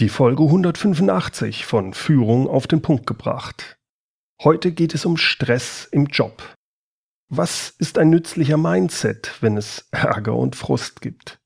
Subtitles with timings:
[0.00, 3.76] Die Folge 185 von Führung auf den Punkt gebracht.
[4.42, 6.42] Heute geht es um Stress im Job.
[7.28, 11.38] Was ist ein nützlicher Mindset, wenn es Ärger und Frust gibt?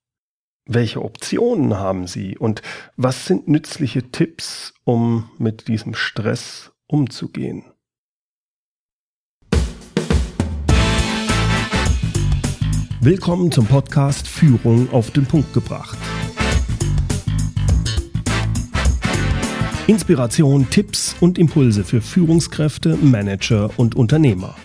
[0.67, 2.62] Welche Optionen haben Sie und
[2.96, 7.65] was sind nützliche Tipps, um mit diesem Stress umzugehen?
[13.01, 15.99] Willkommen zum Podcast Führung auf den Punkt gebracht.
[19.87, 24.56] Inspiration, Tipps und Impulse für Führungskräfte, Manager und Unternehmer.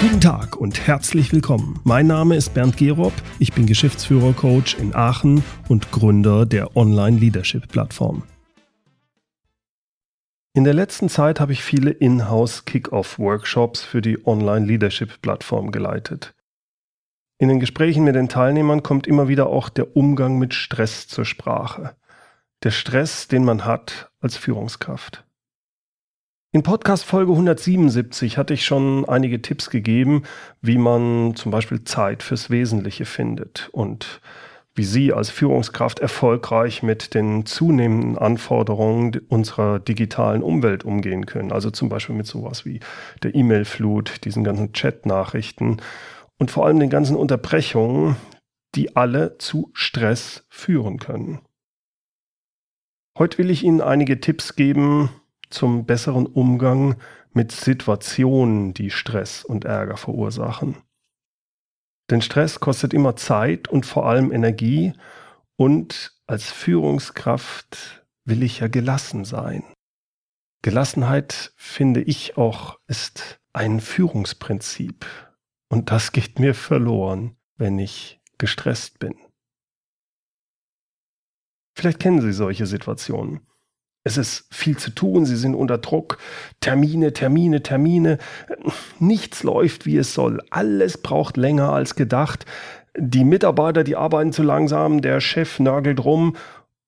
[0.00, 1.78] Guten Tag und herzlich willkommen.
[1.84, 8.22] Mein Name ist Bernd Gerob, ich bin Geschäftsführer-Coach in Aachen und Gründer der Online-Leadership-Plattform.
[10.54, 16.33] In der letzten Zeit habe ich viele Inhouse-Kick-Off-Workshops für die Online-Leadership-Plattform geleitet.
[17.38, 21.24] In den Gesprächen mit den Teilnehmern kommt immer wieder auch der Umgang mit Stress zur
[21.24, 21.96] Sprache.
[22.62, 25.24] Der Stress, den man hat als Führungskraft.
[26.52, 30.22] In Podcast Folge 177 hatte ich schon einige Tipps gegeben,
[30.62, 34.20] wie man zum Beispiel Zeit fürs Wesentliche findet und
[34.76, 41.50] wie Sie als Führungskraft erfolgreich mit den zunehmenden Anforderungen unserer digitalen Umwelt umgehen können.
[41.50, 42.78] Also zum Beispiel mit sowas wie
[43.24, 45.78] der E-Mail-Flut, diesen ganzen Chat-Nachrichten
[46.38, 48.16] und vor allem den ganzen Unterbrechungen,
[48.74, 51.40] die alle zu Stress führen können.
[53.16, 55.10] Heute will ich Ihnen einige Tipps geben
[55.48, 56.96] zum besseren Umgang
[57.32, 60.76] mit Situationen, die Stress und Ärger verursachen.
[62.10, 64.92] Denn Stress kostet immer Zeit und vor allem Energie
[65.56, 69.64] und als Führungskraft will ich ja gelassen sein.
[70.62, 75.06] Gelassenheit, finde ich auch, ist ein Führungsprinzip.
[75.74, 79.16] Und das geht mir verloren, wenn ich gestresst bin.
[81.76, 83.40] Vielleicht kennen Sie solche Situationen.
[84.04, 86.18] Es ist viel zu tun, Sie sind unter Druck,
[86.60, 88.18] Termine, Termine, Termine,
[89.00, 92.46] nichts läuft, wie es soll, alles braucht länger als gedacht,
[92.96, 96.36] die Mitarbeiter, die arbeiten zu langsam, der Chef nörgelt rum.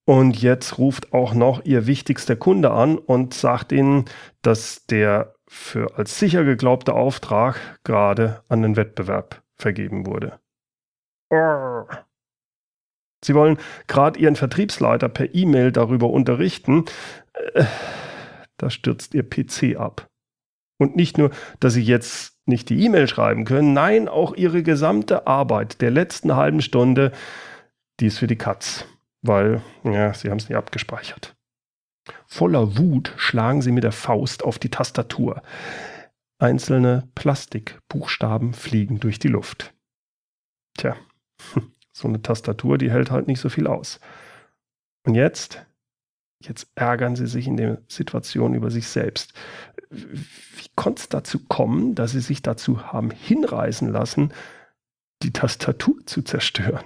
[0.04, 4.04] Und jetzt ruft auch noch Ihr wichtigster Kunde an und sagt Ihnen,
[4.42, 10.38] dass der für als sicher geglaubter Auftrag gerade an den Wettbewerb vergeben wurde.
[13.24, 16.84] Sie wollen gerade Ihren Vertriebsleiter per E-Mail darüber unterrichten.
[17.54, 17.64] Äh,
[18.56, 20.06] da stürzt Ihr PC ab.
[20.78, 21.30] Und nicht nur,
[21.60, 26.36] dass Sie jetzt nicht die E-Mail schreiben können, nein, auch Ihre gesamte Arbeit der letzten
[26.36, 27.12] halben Stunde,
[27.98, 28.84] die ist für die Katz,
[29.22, 31.35] weil ja, Sie haben es nicht abgespeichert.
[32.26, 35.42] Voller Wut schlagen sie mit der Faust auf die Tastatur.
[36.38, 39.74] Einzelne Plastikbuchstaben fliegen durch die Luft.
[40.76, 40.96] Tja,
[41.92, 44.00] so eine Tastatur, die hält halt nicht so viel aus.
[45.06, 45.64] Und jetzt?
[46.42, 49.32] Jetzt ärgern sie sich in der Situation über sich selbst.
[49.90, 54.32] Wie konnte es dazu kommen, dass sie sich dazu haben hinreißen lassen,
[55.22, 56.84] die Tastatur zu zerstören?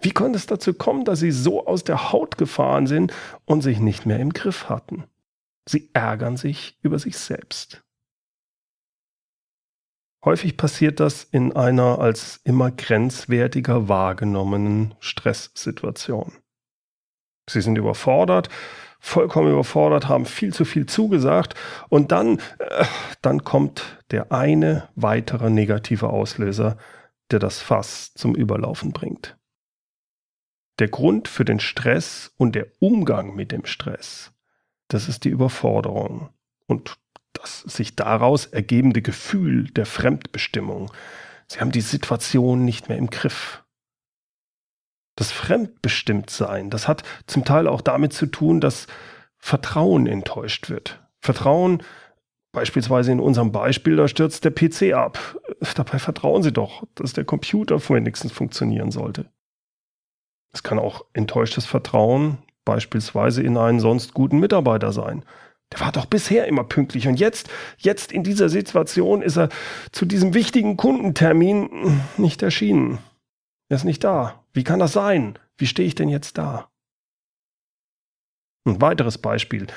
[0.00, 3.12] Wie konnte es dazu kommen, dass sie so aus der Haut gefahren sind
[3.44, 5.04] und sich nicht mehr im Griff hatten?
[5.68, 7.84] Sie ärgern sich über sich selbst.
[10.24, 16.32] Häufig passiert das in einer als immer grenzwertiger wahrgenommenen Stresssituation.
[17.48, 18.48] Sie sind überfordert,
[19.00, 21.54] vollkommen überfordert, haben viel zu viel zugesagt
[21.88, 22.84] und dann, äh,
[23.22, 26.76] dann kommt der eine weitere negative Auslöser,
[27.30, 29.39] der das Fass zum Überlaufen bringt
[30.80, 34.32] der Grund für den Stress und der Umgang mit dem Stress,
[34.88, 36.30] das ist die Überforderung
[36.66, 36.96] und
[37.32, 40.90] das sich daraus ergebende Gefühl der Fremdbestimmung.
[41.46, 43.64] Sie haben die Situation nicht mehr im Griff.
[45.16, 48.86] Das Fremdbestimmtsein, das hat zum Teil auch damit zu tun, dass
[49.36, 51.00] Vertrauen enttäuscht wird.
[51.20, 51.82] Vertrauen,
[52.52, 55.38] beispielsweise in unserem Beispiel, da stürzt der PC ab.
[55.76, 59.30] Dabei vertrauen Sie doch, dass der Computer wenigstens funktionieren sollte.
[60.52, 65.24] Es kann auch enttäuschtes Vertrauen beispielsweise in einen sonst guten Mitarbeiter sein.
[65.72, 67.48] Der war doch bisher immer pünktlich und jetzt,
[67.78, 69.48] jetzt in dieser Situation ist er
[69.92, 72.98] zu diesem wichtigen Kundentermin nicht erschienen.
[73.68, 74.44] Er ist nicht da.
[74.52, 75.38] Wie kann das sein?
[75.56, 76.68] Wie stehe ich denn jetzt da?
[78.64, 79.68] Ein weiteres Beispiel.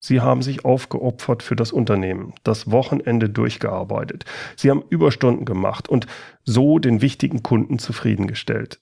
[0.00, 4.24] Sie haben sich aufgeopfert für das Unternehmen, das Wochenende durchgearbeitet.
[4.56, 6.06] Sie haben Überstunden gemacht und
[6.44, 8.80] so den wichtigen Kunden zufriedengestellt.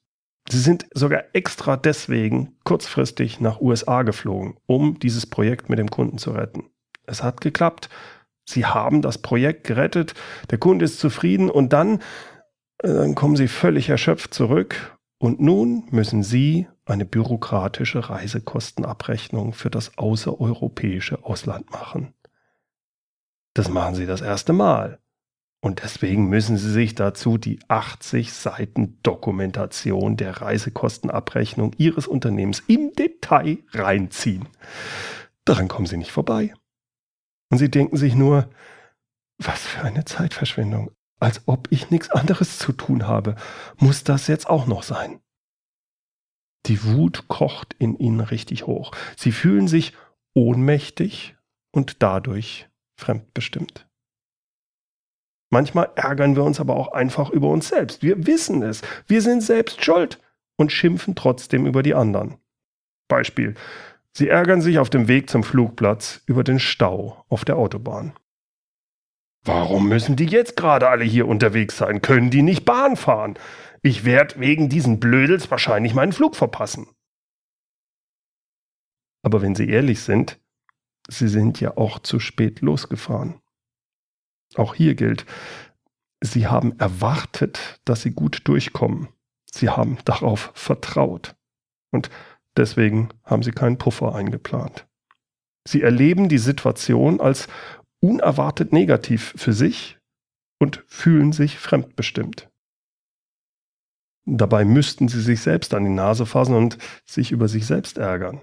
[0.48, 6.18] Sie sind sogar extra deswegen kurzfristig nach USA geflogen, um dieses Projekt mit dem Kunden
[6.18, 6.70] zu retten.
[7.04, 7.88] Es hat geklappt.
[8.48, 10.14] Sie haben das Projekt gerettet,
[10.50, 12.00] der Kunde ist zufrieden und dann,
[12.78, 19.98] Dann kommen Sie völlig erschöpft zurück und nun müssen Sie eine bürokratische Reisekostenabrechnung für das
[19.98, 22.14] außereuropäische Ausland machen.
[23.54, 25.00] Das machen Sie das erste Mal.
[25.66, 32.92] Und deswegen müssen Sie sich dazu die 80 Seiten Dokumentation der Reisekostenabrechnung Ihres Unternehmens im
[32.92, 34.48] Detail reinziehen.
[35.44, 36.54] Daran kommen Sie nicht vorbei.
[37.50, 38.48] Und Sie denken sich nur,
[39.38, 40.92] was für eine Zeitverschwendung.
[41.18, 43.34] Als ob ich nichts anderes zu tun habe.
[43.76, 45.18] Muss das jetzt auch noch sein?
[46.66, 48.92] Die Wut kocht in ihnen richtig hoch.
[49.16, 49.94] Sie fühlen sich
[50.32, 51.34] ohnmächtig
[51.72, 53.88] und dadurch fremdbestimmt.
[55.56, 58.02] Manchmal ärgern wir uns aber auch einfach über uns selbst.
[58.02, 58.82] Wir wissen es.
[59.06, 60.20] Wir sind selbst schuld
[60.56, 62.36] und schimpfen trotzdem über die anderen.
[63.08, 63.54] Beispiel.
[64.12, 68.12] Sie ärgern sich auf dem Weg zum Flugplatz über den Stau auf der Autobahn.
[69.46, 72.02] Warum müssen die jetzt gerade alle hier unterwegs sein?
[72.02, 73.38] Können die nicht Bahn fahren?
[73.80, 76.86] Ich werde wegen diesen Blödels wahrscheinlich meinen Flug verpassen.
[79.22, 80.38] Aber wenn Sie ehrlich sind,
[81.08, 83.40] Sie sind ja auch zu spät losgefahren.
[84.54, 85.26] Auch hier gilt,
[86.22, 89.08] Sie haben erwartet, dass Sie gut durchkommen.
[89.52, 91.34] Sie haben darauf vertraut.
[91.90, 92.10] Und
[92.56, 94.86] deswegen haben Sie keinen Puffer eingeplant.
[95.66, 97.48] Sie erleben die Situation als
[98.00, 99.98] unerwartet negativ für sich
[100.58, 102.48] und fühlen sich fremdbestimmt.
[104.26, 108.40] Dabei müssten sie sich selbst an die Nase fassen und sich über sich selbst ärgern.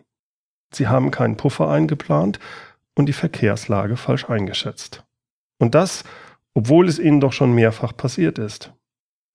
[0.73, 2.39] Sie haben keinen Puffer eingeplant
[2.95, 5.03] und die Verkehrslage falsch eingeschätzt.
[5.59, 6.03] Und das,
[6.53, 8.73] obwohl es ihnen doch schon mehrfach passiert ist.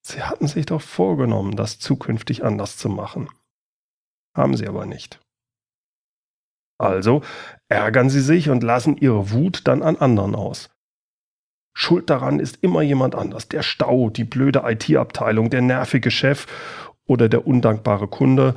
[0.03, 3.29] Sie hatten sich doch vorgenommen, das zukünftig anders zu machen.
[4.37, 5.21] Haben sie aber nicht.
[6.81, 7.23] Also
[7.69, 10.71] ärgern sie sich und lassen ihre Wut dann an anderen aus.
[11.77, 13.49] Schuld daran ist immer jemand anders.
[13.49, 16.47] Der Stau, die blöde IT-Abteilung, der nervige Chef
[17.07, 18.55] oder der undankbare Kunde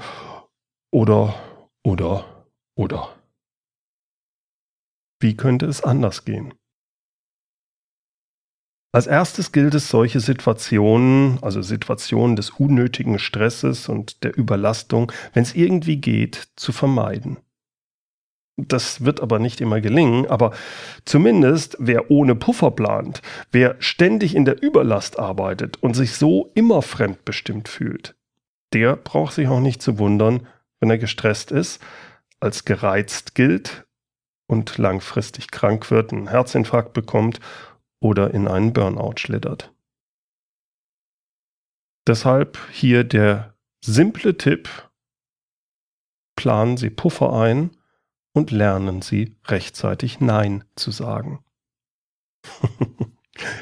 [0.92, 1.36] oder,
[1.84, 3.16] oder, oder.
[5.20, 6.54] Wie könnte es anders gehen?
[8.94, 15.44] Als erstes gilt es, solche Situationen, also Situationen des unnötigen Stresses und der Überlastung, wenn
[15.44, 17.38] es irgendwie geht, zu vermeiden.
[18.58, 20.52] Das wird aber nicht immer gelingen, aber
[21.06, 23.22] zumindest wer ohne Puffer plant,
[23.52, 28.16] wer ständig in der Überlast arbeitet und sich so immer fremdbestimmt fühlt,
[28.74, 30.48] der braucht sich auch nicht zu wundern,
[30.82, 31.82] wenn er gestresst ist,
[32.42, 33.86] als gereizt gilt
[34.48, 37.40] und langfristig krank wird, einen Herzinfarkt bekommt
[38.02, 39.74] oder in einen Burnout schlittert.
[42.08, 44.70] Deshalb hier der simple Tipp,
[46.36, 47.78] planen Sie Puffer ein,
[48.34, 51.44] und lernen Sie rechtzeitig Nein zu sagen.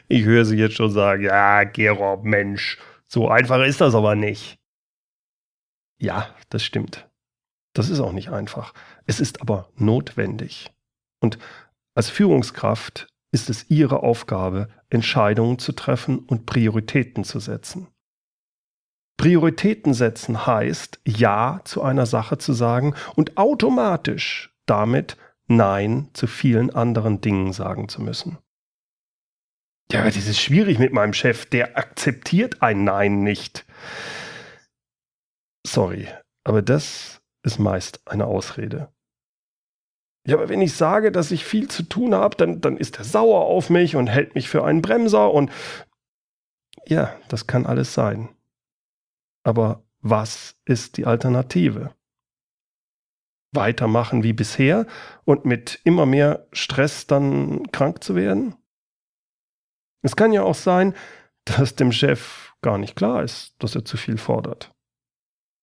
[0.07, 2.77] ich höre Sie jetzt schon sagen, ja, Gerob, Mensch,
[3.07, 4.59] so einfach ist das aber nicht.
[6.00, 7.09] Ja, das stimmt.
[7.74, 8.74] Das ist auch nicht einfach.
[9.06, 10.71] Es ist aber notwendig.
[11.19, 11.38] Und
[11.95, 17.87] als Führungskraft ist es Ihre Aufgabe, Entscheidungen zu treffen und Prioritäten zu setzen.
[19.17, 25.17] Prioritäten setzen heißt, Ja zu einer Sache zu sagen und automatisch damit
[25.47, 28.37] Nein zu vielen anderen Dingen sagen zu müssen.
[29.91, 33.65] Ja, das ist schwierig mit meinem Chef, der akzeptiert ein Nein nicht.
[35.65, 36.07] Sorry,
[36.43, 38.93] aber das ist meist eine Ausrede.
[40.27, 43.03] Ja, aber wenn ich sage, dass ich viel zu tun habe, dann, dann ist er
[43.03, 45.51] sauer auf mich und hält mich für einen Bremser und
[46.85, 48.29] ja, das kann alles sein.
[49.43, 51.93] Aber was ist die Alternative?
[53.51, 54.85] weitermachen wie bisher
[55.25, 58.55] und mit immer mehr Stress dann krank zu werden?
[60.01, 60.95] Es kann ja auch sein,
[61.45, 64.71] dass dem Chef gar nicht klar ist, dass er zu viel fordert.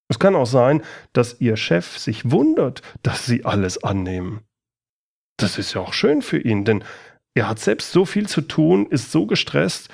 [0.08, 0.82] Es kann auch sein,
[1.12, 4.40] dass Ihr Chef sich wundert, dass Sie alles annehmen.
[5.36, 6.84] Das ist ja auch schön für ihn, denn
[7.34, 9.90] er hat selbst so viel zu tun, ist so gestresst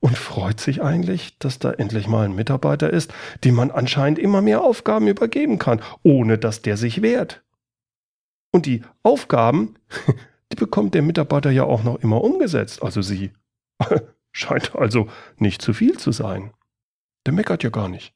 [0.00, 4.42] und freut sich eigentlich, dass da endlich mal ein Mitarbeiter ist, dem man anscheinend immer
[4.42, 7.44] mehr Aufgaben übergeben kann, ohne dass der sich wehrt.
[8.50, 9.76] Und die Aufgaben,
[10.52, 13.32] die bekommt der Mitarbeiter ja auch noch immer umgesetzt, also sie.
[14.32, 16.52] Scheint also nicht zu viel zu sein.
[17.26, 18.14] Der meckert ja gar nicht.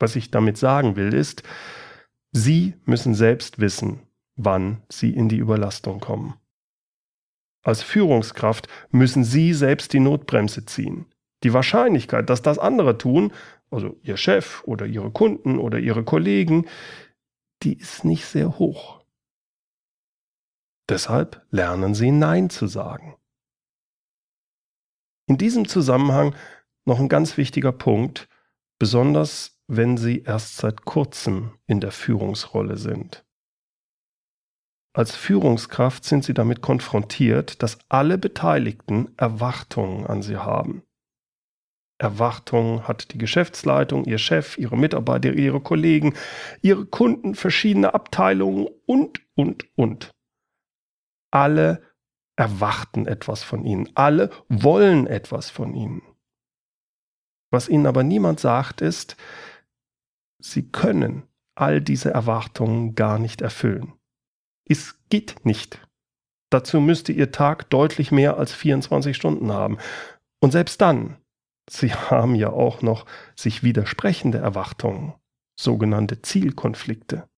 [0.00, 1.44] Was ich damit sagen will, ist,
[2.32, 4.00] Sie müssen selbst wissen,
[4.34, 6.34] wann Sie in die Überlastung kommen.
[7.62, 11.06] Als Führungskraft müssen Sie selbst die Notbremse ziehen.
[11.42, 13.32] Die Wahrscheinlichkeit, dass das andere tun,
[13.70, 16.66] also Ihr Chef oder Ihre Kunden oder Ihre Kollegen,
[17.62, 19.04] die ist nicht sehr hoch.
[20.88, 23.16] Deshalb lernen Sie Nein zu sagen.
[25.26, 26.34] In diesem Zusammenhang
[26.86, 28.28] noch ein ganz wichtiger Punkt,
[28.78, 33.24] besonders wenn Sie erst seit kurzem in der Führungsrolle sind.
[34.92, 40.82] Als Führungskraft sind Sie damit konfrontiert, dass alle Beteiligten Erwartungen an Sie haben.
[41.98, 46.14] Erwartungen hat die Geschäftsleitung, Ihr Chef, Ihre Mitarbeiter, Ihre Kollegen,
[46.62, 50.10] Ihre Kunden, verschiedene Abteilungen und, und, und.
[51.30, 51.82] Alle
[52.34, 53.88] erwarten etwas von Ihnen.
[53.94, 56.02] Alle wollen etwas von Ihnen.
[57.52, 59.16] Was Ihnen aber niemand sagt, ist,
[60.40, 63.92] Sie können all diese Erwartungen gar nicht erfüllen.
[64.64, 65.86] Es geht nicht.
[66.50, 69.78] Dazu müsste Ihr Tag deutlich mehr als 24 Stunden haben.
[70.40, 71.16] Und selbst dann,
[71.68, 73.06] Sie haben ja auch noch
[73.36, 75.14] sich widersprechende Erwartungen,
[75.58, 77.28] sogenannte Zielkonflikte.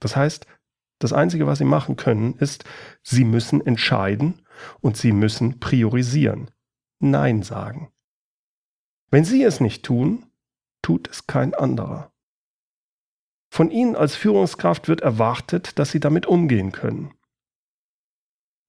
[0.00, 0.46] Das heißt,
[0.98, 2.64] das Einzige, was Sie machen können, ist,
[3.02, 4.42] Sie müssen entscheiden
[4.80, 6.50] und Sie müssen priorisieren.
[7.00, 7.92] Nein sagen.
[9.10, 10.26] Wenn Sie es nicht tun,
[10.84, 12.12] tut es kein anderer.
[13.50, 17.14] Von Ihnen als Führungskraft wird erwartet, dass Sie damit umgehen können.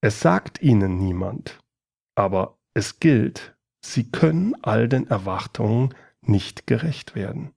[0.01, 1.60] Es sagt Ihnen niemand,
[2.15, 7.53] aber es gilt, Sie können all den Erwartungen nicht gerecht werden.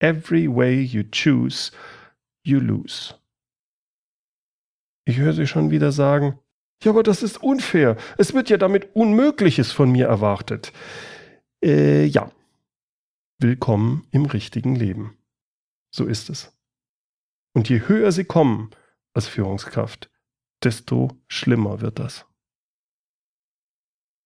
[0.00, 1.72] Every way you choose,
[2.44, 3.14] you lose.
[5.06, 6.38] Ich höre Sie schon wieder sagen,
[6.82, 7.96] ja, aber das ist unfair.
[8.18, 10.72] Es wird ja damit Unmögliches von mir erwartet.
[11.64, 12.30] Äh, ja.
[13.42, 15.16] Willkommen im richtigen Leben.
[15.90, 16.54] So ist es.
[17.54, 18.68] Und je höher Sie kommen
[19.14, 20.10] als Führungskraft,
[20.62, 22.26] desto schlimmer wird das.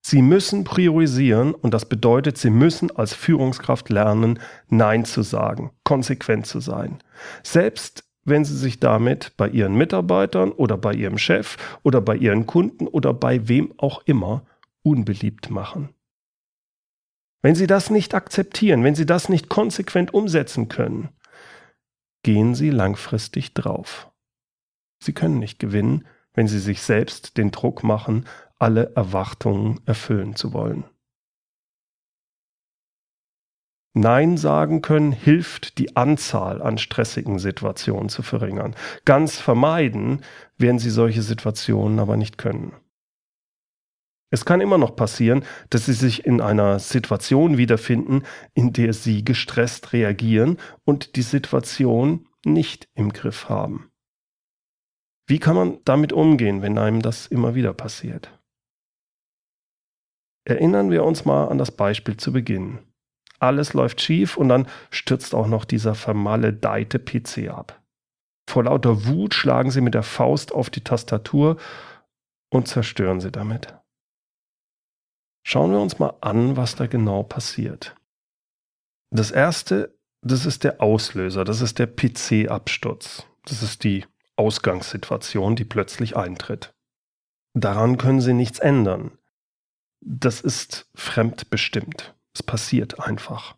[0.04, 6.46] Sie müssen priorisieren und das bedeutet, Sie müssen als Führungskraft lernen, Nein zu sagen, konsequent
[6.48, 6.98] zu sein.
[7.44, 12.46] Selbst wenn Sie sich damit bei Ihren Mitarbeitern oder bei Ihrem Chef oder bei Ihren
[12.46, 14.44] Kunden oder bei wem auch immer
[14.82, 15.94] unbeliebt machen.
[17.44, 21.10] Wenn Sie das nicht akzeptieren, wenn Sie das nicht konsequent umsetzen können,
[22.22, 24.10] gehen Sie langfristig drauf.
[24.98, 28.24] Sie können nicht gewinnen, wenn Sie sich selbst den Druck machen,
[28.58, 30.84] alle Erwartungen erfüllen zu wollen.
[33.92, 38.74] Nein sagen können hilft, die Anzahl an stressigen Situationen zu verringern.
[39.04, 40.22] Ganz vermeiden
[40.56, 42.72] werden Sie solche Situationen aber nicht können.
[44.34, 49.24] Es kann immer noch passieren, dass Sie sich in einer Situation wiederfinden, in der Sie
[49.24, 53.92] gestresst reagieren und die Situation nicht im Griff haben.
[55.28, 58.36] Wie kann man damit umgehen, wenn einem das immer wieder passiert?
[60.44, 62.80] Erinnern wir uns mal an das Beispiel zu Beginn.
[63.38, 67.80] Alles läuft schief und dann stürzt auch noch dieser vermaledeite PC ab.
[68.50, 71.56] Vor lauter Wut schlagen Sie mit der Faust auf die Tastatur
[72.50, 73.72] und zerstören sie damit.
[75.46, 77.94] Schauen wir uns mal an, was da genau passiert.
[79.10, 83.26] Das erste, das ist der Auslöser, das ist der PC-Absturz.
[83.44, 86.74] Das ist die Ausgangssituation, die plötzlich eintritt.
[87.52, 89.18] Daran können Sie nichts ändern.
[90.00, 92.16] Das ist fremdbestimmt.
[92.32, 93.56] Es passiert einfach.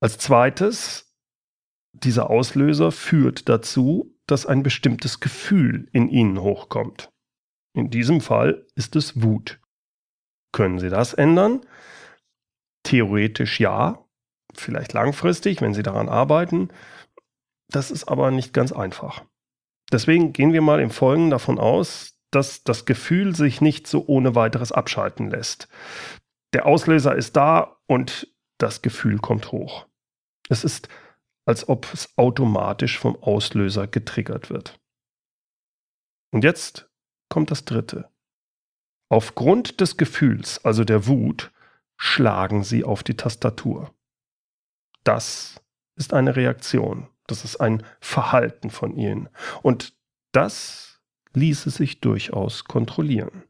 [0.00, 1.14] Als zweites,
[1.92, 7.12] dieser Auslöser führt dazu, dass ein bestimmtes Gefühl in Ihnen hochkommt.
[7.74, 9.60] In diesem Fall ist es Wut.
[10.52, 11.60] Können Sie das ändern?
[12.82, 14.04] Theoretisch ja,
[14.54, 16.68] vielleicht langfristig, wenn Sie daran arbeiten.
[17.70, 19.24] Das ist aber nicht ganz einfach.
[19.92, 24.34] Deswegen gehen wir mal im Folgenden davon aus, dass das Gefühl sich nicht so ohne
[24.34, 25.68] weiteres abschalten lässt.
[26.52, 29.86] Der Auslöser ist da und das Gefühl kommt hoch.
[30.48, 30.88] Es ist,
[31.46, 34.78] als ob es automatisch vom Auslöser getriggert wird.
[36.30, 36.90] Und jetzt
[37.28, 38.10] kommt das Dritte.
[39.08, 41.50] Aufgrund des Gefühls, also der Wut,
[41.96, 43.92] schlagen sie auf die Tastatur.
[45.04, 45.60] Das
[45.96, 49.28] ist eine Reaktion, das ist ein Verhalten von ihnen.
[49.62, 49.94] Und
[50.32, 51.00] das
[51.32, 53.44] ließe sich durchaus kontrollieren.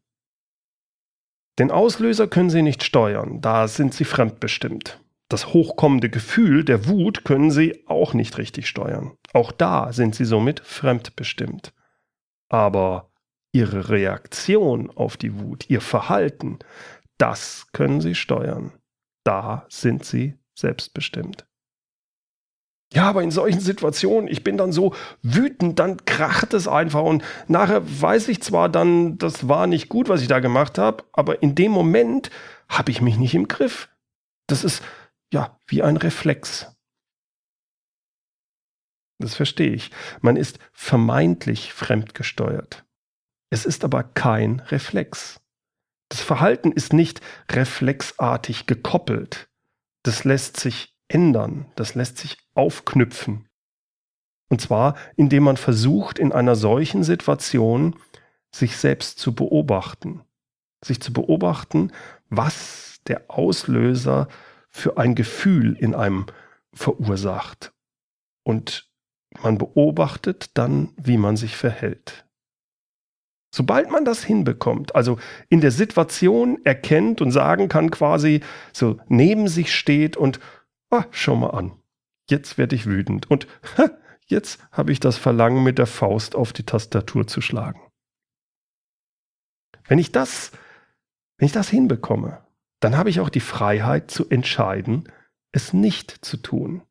[1.59, 5.01] Den Auslöser können sie nicht steuern, da sind sie fremdbestimmt.
[5.29, 9.17] Das hochkommende Gefühl der Wut können sie auch nicht richtig steuern.
[9.35, 11.75] Auch da sind sie somit fremdbestimmt.
[12.49, 13.11] Aber
[13.53, 16.59] Ihre Reaktion auf die Wut, Ihr Verhalten,
[17.19, 18.73] das können Sie steuern.
[19.25, 21.47] Da sind Sie selbstbestimmt.
[22.95, 27.23] Ja, aber in solchen Situationen, ich bin dann so wütend, dann kracht es einfach und
[27.47, 31.43] nachher weiß ich zwar dann, das war nicht gut, was ich da gemacht habe, aber
[31.43, 32.31] in dem Moment
[32.69, 33.91] habe ich mich nicht im Griff.
[34.47, 34.83] Das ist
[35.33, 36.75] ja wie ein Reflex.
[39.21, 39.91] Das verstehe ich.
[40.23, 42.88] Man ist vermeintlich fremdgesteuert.
[43.51, 45.41] Es ist aber kein Reflex.
[46.09, 49.49] Das Verhalten ist nicht reflexartig gekoppelt.
[50.03, 53.49] Das lässt sich ändern, das lässt sich aufknüpfen.
[54.51, 57.97] Und zwar, indem man versucht, in einer solchen Situation
[58.51, 60.23] sich selbst zu beobachten.
[60.83, 61.93] Sich zu beobachten,
[62.31, 64.29] was der Auslöser
[64.71, 66.27] für ein Gefühl in einem
[66.73, 67.73] verursacht.
[68.45, 68.91] Und
[69.43, 72.28] man beobachtet dann, wie man sich verhält.
[73.51, 79.49] Sobald man das hinbekommt, also in der Situation erkennt und sagen kann, quasi so neben
[79.49, 80.39] sich steht und,
[80.91, 81.73] ah, schau mal an,
[82.29, 83.47] jetzt werde ich wütend und
[83.79, 83.91] ha,
[84.27, 87.81] jetzt habe ich das Verlangen, mit der Faust auf die Tastatur zu schlagen.
[89.87, 90.53] Wenn ich das,
[91.39, 92.47] wenn ich das hinbekomme,
[92.81, 95.11] dann habe ich auch die Freiheit zu entscheiden,
[95.53, 96.83] es nicht zu tun.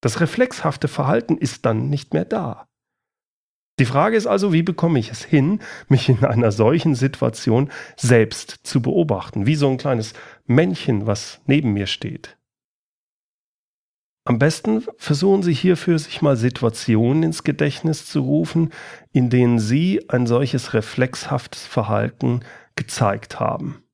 [0.00, 2.68] Das reflexhafte Verhalten ist dann nicht mehr da.
[3.78, 8.60] Die Frage ist also, wie bekomme ich es hin, mich in einer solchen Situation selbst
[8.64, 10.14] zu beobachten, wie so ein kleines
[10.46, 12.36] Männchen, was neben mir steht.
[14.24, 18.74] Am besten versuchen Sie hierfür, sich mal Situationen ins Gedächtnis zu rufen,
[19.12, 22.40] in denen Sie ein solches reflexhaftes Verhalten
[22.76, 23.84] gezeigt haben.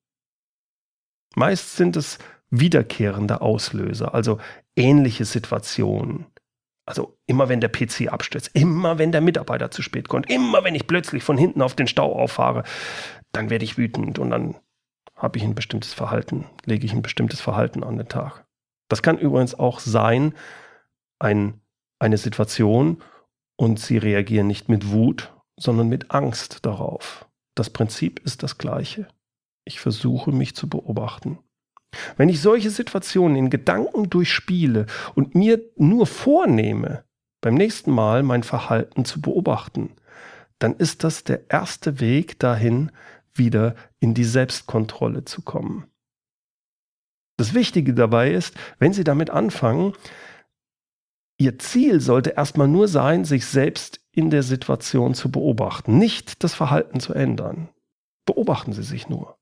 [1.35, 2.17] Meist sind es
[2.49, 4.39] wiederkehrende Auslöser, also
[4.75, 6.25] ähnliche Situationen.
[6.85, 10.75] Also immer wenn der PC abstürzt, immer wenn der Mitarbeiter zu spät kommt, immer wenn
[10.75, 12.63] ich plötzlich von hinten auf den Stau auffahre,
[13.31, 14.55] dann werde ich wütend und dann
[15.15, 18.45] habe ich ein bestimmtes Verhalten, lege ich ein bestimmtes Verhalten an den Tag.
[18.89, 20.35] Das kann übrigens auch sein,
[21.19, 21.61] ein,
[21.99, 23.01] eine Situation
[23.55, 27.27] und Sie reagieren nicht mit Wut, sondern mit Angst darauf.
[27.55, 29.07] Das Prinzip ist das gleiche.
[29.63, 31.39] Ich versuche mich zu beobachten.
[32.17, 37.05] Wenn ich solche Situationen in Gedanken durchspiele und mir nur vornehme,
[37.41, 39.91] beim nächsten Mal mein Verhalten zu beobachten,
[40.59, 42.91] dann ist das der erste Weg dahin,
[43.33, 45.85] wieder in die Selbstkontrolle zu kommen.
[47.37, 49.93] Das Wichtige dabei ist, wenn Sie damit anfangen,
[51.37, 56.55] Ihr Ziel sollte erstmal nur sein, sich selbst in der Situation zu beobachten, nicht das
[56.55, 57.67] Verhalten zu ändern.
[58.25, 59.34] Beobachten Sie sich nur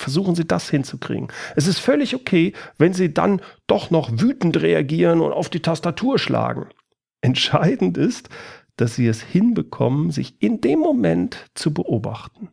[0.00, 1.28] versuchen Sie das hinzukriegen.
[1.56, 6.18] Es ist völlig okay, wenn Sie dann doch noch wütend reagieren und auf die Tastatur
[6.18, 6.68] schlagen.
[7.20, 8.30] Entscheidend ist,
[8.76, 12.48] dass Sie es hinbekommen, sich in dem Moment zu beobachten.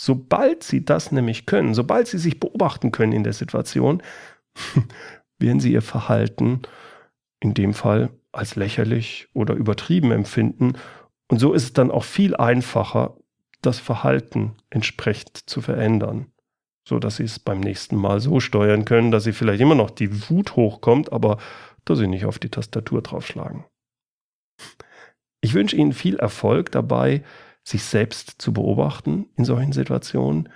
[0.00, 4.02] Sobald Sie das nämlich können, sobald Sie sich beobachten können in der Situation,
[5.38, 6.62] werden Sie Ihr Verhalten
[7.40, 10.74] in dem Fall als lächerlich oder übertrieben empfinden.
[11.28, 13.16] Und so ist es dann auch viel einfacher,
[13.62, 16.32] das Verhalten entsprechend zu verändern,
[16.86, 19.90] so dass sie es beim nächsten Mal so steuern können, dass sie vielleicht immer noch
[19.90, 21.38] die Wut hochkommt, aber
[21.84, 23.64] dass sie nicht auf die Tastatur draufschlagen.
[25.40, 27.24] Ich wünsche Ihnen viel Erfolg dabei,
[27.64, 30.48] sich selbst zu beobachten in solchen Situationen